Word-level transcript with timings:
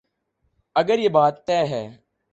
اگر 0.75 0.99
یہ 0.99 1.09
بات 1.09 1.45
طے 1.47 1.59
ہے۔ 1.65 1.83